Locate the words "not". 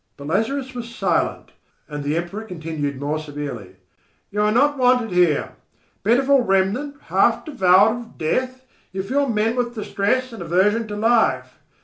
4.51-4.79